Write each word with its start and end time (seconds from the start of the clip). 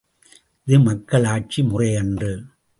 இது 0.67 0.79
மக்களாட்சி 0.79 1.63
முறையன்று! 1.63 2.33